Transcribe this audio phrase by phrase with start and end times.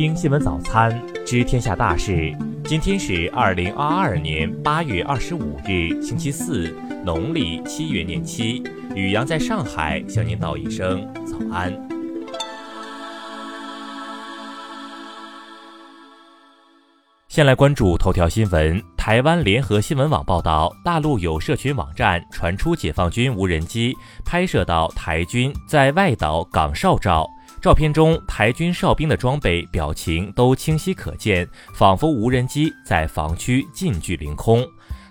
[0.00, 2.32] 听新闻早餐，知天下大事。
[2.64, 6.72] 今天是二零二二年八月二十五日，星期四，
[7.04, 8.62] 农历七月廿七。
[8.94, 11.76] 雨阳在上海向您道一声早安。
[17.26, 18.80] 先来关注头条新闻。
[18.96, 23.92] 台湾联合新闻网报道，大陆有社群网站传出解放军无人机
[24.24, 27.28] 拍摄到台军在外岛岗哨照。
[27.60, 34.64] 照片中，台军哨兵的装备、表情都清晰可见，仿佛无人机在防区近距凌空。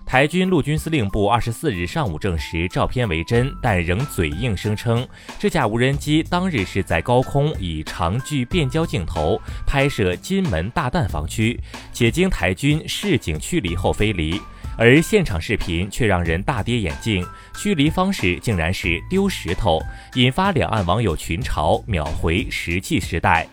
[0.06, 5.06] 台军陆军司令部二十四日上午证实照片为真，但仍嘴硬声称
[5.38, 11.60] 这架无人机当日是在高空以长距变焦镜头拍摄金门大弹防区，
[11.92, 14.40] 且经台军示警驱离后飞离。
[14.78, 19.82] 而现场视频却让人大跌眼镜，驱离方式竟然是丢石头，
[20.14, 23.44] 引发两岸网友群嘲，秒回石器时代。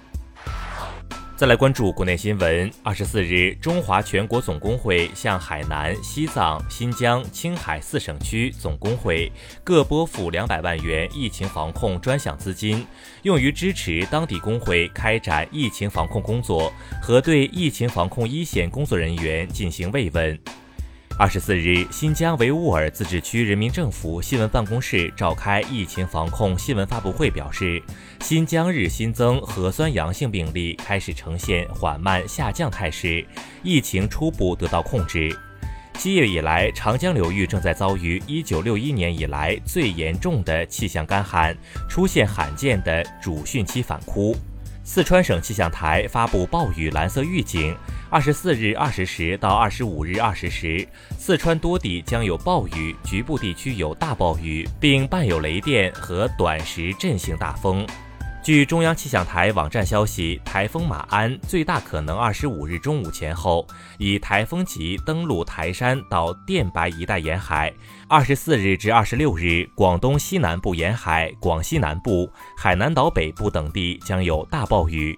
[1.35, 2.71] 再来关注国内新闻。
[2.83, 9.29] 二十四日，中华全国总工会向海南、西藏、新疆、青海四省区总工会
[9.63, 12.85] 各拨付两百万元疫情防控专项资金，
[13.23, 20.39] 用于支持当地工会开展疫情防控工作和对疫情防控一线工作人员进行慰问。
[21.17, 27.81] 二十四日，新疆维吾尔自治区人民政府新闻办公室召开疫情防控新闻发布会，表示，
[28.19, 33.25] 新疆日新增核酸阳性病例开始呈现缓慢下降态势，
[33.63, 35.33] 疫情初步得到控制。
[35.97, 41.55] 七月以来，长江流域正在遭遇一九六一年以来最严重的气象干旱，
[41.87, 44.35] 出现罕见的主汛期反枯。
[44.83, 47.73] 四川省气象台发布暴雨蓝色预警。
[48.09, 57.85] 二十四日二十时到二十五日二十时，四川多地将有暴雨，局部地区有大暴雨，并伴有雷电和短时阵性大风。
[58.43, 63.65] 据中央气象台网站消息，台风马鞍最大可能二十五日中午前后
[63.97, 67.73] 以台风级登陆台山到电白一带沿海。
[68.07, 75.17] 二十四日至二十六日，广东西南部沿海、广西南部、海南岛北部等地将有大暴雨。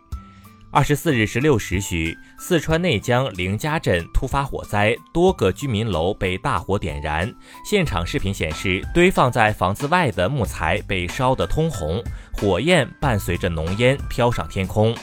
[0.78, 7.34] 二十四日十六时许，四川内江凌家镇突发火灾，多个居民楼被大火点燃。
[7.66, 14.96] 现场视频显示，堆放在房子外的木材被烧得通红，火焰伴随着浓烟飘上天空。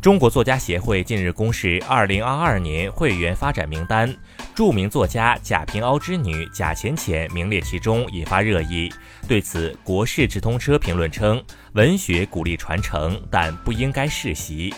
[0.00, 4.10] 中国作家协会近日公示二零二二年会员发展名单，
[4.54, 8.90] 著名作家贾平凹之女贾浅浅名列其中，引发热议。
[9.28, 11.44] 对此，国事直通车评论称
[11.74, 14.72] ：“文学鼓励传承，但不应该世袭。”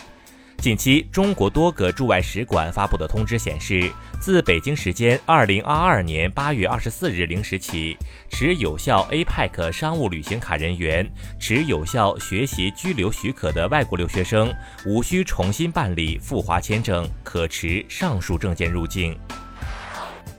[0.57, 7.95] 近期，中国多个驻外使馆发布的通知显示，自北京时间二零二二年八月二十四日零时起，
[8.29, 11.09] 持有效 APEC 商务旅行卡人员、
[11.39, 14.53] 持有效学习居留许可的外国留学生，
[14.85, 19.17] 无需重新办理赴华签证，可持上述证件入境。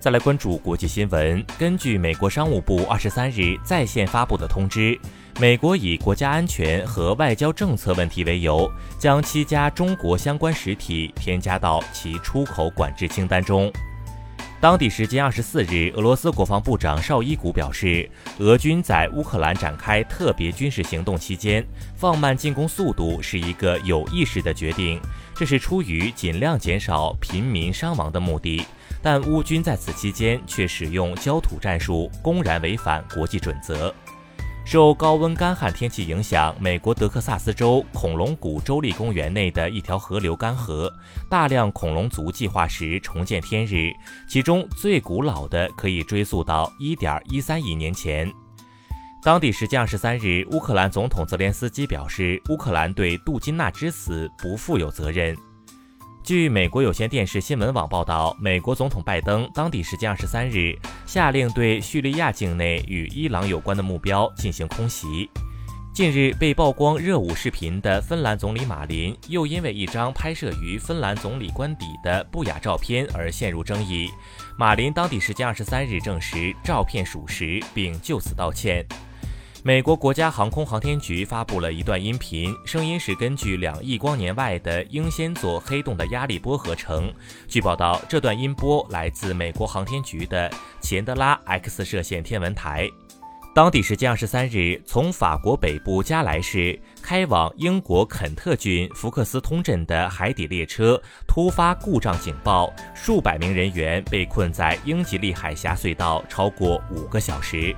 [0.01, 1.45] 再来关注国际新闻。
[1.59, 4.97] 根据美国商务部二十三日在线发布的通知，
[5.41, 13.73] 美国以国家安全和外交政策问题为由，将七家中国相关实体添加到其出口管制清单中。
[14.61, 21.65] 当地时间二十四日，俄罗斯国防部长绍伊古表示，俄军在乌克兰展开特别军事行动期间，
[21.97, 25.01] 放慢进攻速度是一个有意识的决定，
[25.35, 28.65] 这是出于尽量减少平民伤亡的目的。
[29.11, 33.95] 但乌军在此期间却使用焦土战术，公然违反国际准则。
[34.67, 40.93] 受高温干旱天气影响，美国德克萨斯州恐龙谷州立公园内的一条河流干涸，
[41.31, 43.91] 大量恐龙族计划时重见天日，
[44.29, 48.31] 其中最古老的可以追溯到1.13亿年前。
[49.23, 55.35] 当地时间二十三日，乌克兰总统泽连斯基表示，乌克兰对杜金娜之死不负有责任。
[56.29, 65.31] 据美国有线电视新闻网报道，美国总统拜登当地时间二十三日下令对叙利亚境内与伊朗有关的目标进行空袭。
[65.95, 74.11] 近日被曝光热舞视频的芬兰总理马林，又因为一张拍摄于芬兰总理官邸的不雅照片而陷入争议。
[74.59, 78.85] 马林当地时间二十三日证实照片属实，并就此道歉。
[79.65, 87.13] 美国国家航空航天局发布了一段音频，声音是根据两亿光年外的英仙座黑洞的压力波合成。
[87.49, 90.49] 据报道，这段音波来自美国航天局的
[90.81, 92.89] 钱德拉 X 射线天文台。
[93.53, 107.75] 当地时间二十三日，从法国北部加莱市开往英国肯特郡福克斯通镇的海底列车突发故障警报，数百名人员被困在英吉利海峡隧道超过五个小时。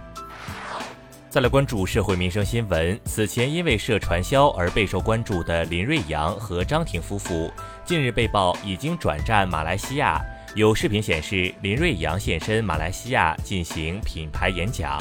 [1.31, 3.01] 再来关注社会民生新闻。
[3.05, 7.49] 此前因为涉传销而备受关注的林瑞阳和张婷夫妇，
[7.85, 10.21] 近日被曝已经转战马来西亚。
[10.57, 15.01] 有视频显示，林瑞阳现身马来西亚进行品牌演讲。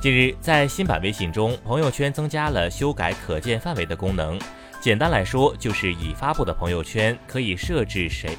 [0.00, 4.40] 近日，在新版微信中，朋友圈增加了修改可见范围的功能。
[4.80, 8.30] 简单来说，就是已发布的朋友圈可以设置谁。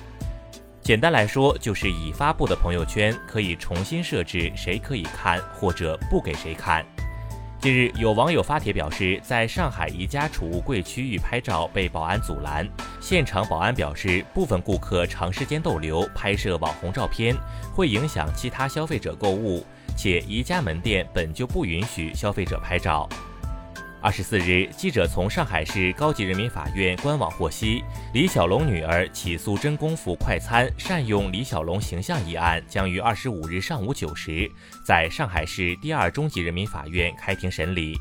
[0.81, 6.83] 简单来说，就是已发布的朋友圈可以重新设置谁可以看或者不给谁看。
[7.61, 12.67] 近日，有网友发帖表示，在上海宜家储物柜区域拍照被保安阻拦。
[12.99, 17.35] 现场保安表示，部分顾客长时间逗留拍摄网红照片，
[17.71, 19.63] 会影响其他消费者购物，
[19.95, 23.07] 且宜家门店本就不允许消费者拍照。
[24.03, 27.83] 二十四日，记者从上海市高级人民法院官网获悉，
[28.15, 34.51] 李小龙女儿起诉真功夫快餐善用李小龙形象一案将于二十五日上午九时
[34.83, 37.95] 在上海市第二中级人民法院开庭审理。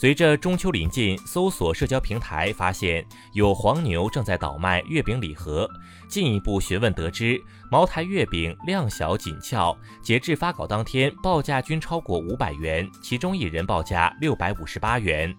[0.00, 3.04] 随着中秋临近，搜索社交平台发现
[3.34, 5.68] 有黄牛正在倒卖月饼礼盒。
[6.08, 7.38] 进一步询问得知，
[7.70, 15.36] 茅台月饼量小紧俏，截至发稿当天报价均超过五百元，其中一人报价六百五十八元。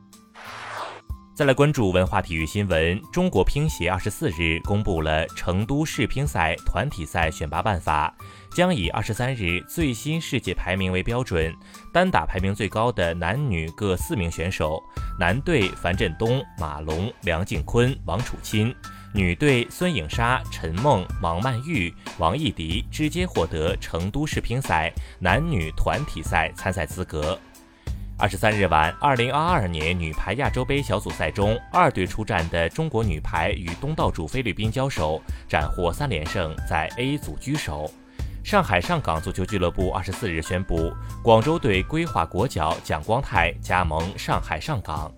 [1.41, 8.13] 再来关注文化体育新闻，中国乒协二十四日公布了成都世乒赛团体赛选拔办法。
[8.53, 11.51] 将以二十三日最新世界排名为标准，
[11.91, 14.79] 单打排名最高的男女各四名选手，
[15.17, 18.71] 男队樊振东、马龙、梁靖昆、王楚钦，
[19.11, 27.35] 女队孙颖莎、陈梦、王曼玉、王艺迪直接获得成都世乒赛男女团体赛参赛资格。
[28.21, 35.19] 二十三日晚，二零二二年女排亚洲杯小组赛中，二队出战的中国女排与东道主菲律宾交手，
[35.49, 37.91] 斩获三连胜，在 A 组居首。
[38.43, 45.11] 上海上港足球俱乐部二十四日宣布，广州队规划国脚蒋光太加盟上海上港。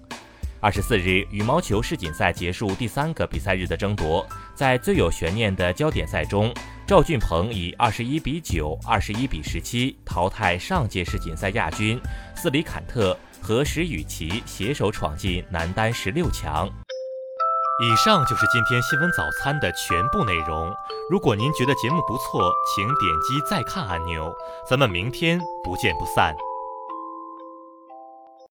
[0.61, 4.25] 二十四日，羽毛球世锦赛结束第三个比赛日的争夺，
[4.55, 6.53] 在最有悬念的焦点赛中，
[6.85, 11.99] 赵俊鹏以二十一比九、二十一比十七淘汰上届世锦赛亚军
[12.35, 16.69] 斯里坎特和石宇奇，携手闯进男单十六强。
[17.81, 20.71] 以上就是今天新闻早餐的全部内容。
[21.09, 24.35] 如果您觉得节目不错，请点击再看按钮。
[24.69, 26.35] 咱们明天不见不散。